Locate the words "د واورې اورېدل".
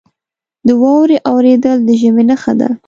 0.67-1.77